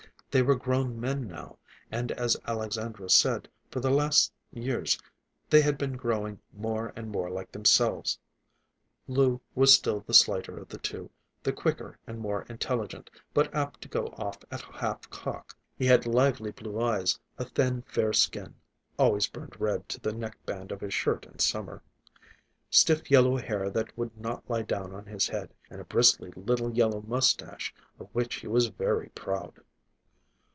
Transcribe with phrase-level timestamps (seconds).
[0.33, 1.57] They were grown men now,
[1.91, 4.97] and, as Alexandra said, for the last few years
[5.49, 8.17] they had been growing more and more like themselves.
[9.09, 11.09] Lou was still the slighter of the two,
[11.43, 15.57] the quicker and more intelligent, but apt to go off at half cock.
[15.77, 17.03] He had a lively blue eye,
[17.37, 18.55] a thin, fair skin
[18.97, 21.83] (always burned red to the neckband of his shirt in summer),
[22.69, 26.71] stiff, yellow hair that would not lie down on his head, and a bristly little
[26.73, 29.59] yellow mustache, of which he was very proud.